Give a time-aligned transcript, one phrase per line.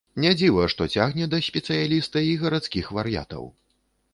[0.23, 3.43] Не дзіва, што цягне да спецыяліста і гарадскіх вар'ятаў.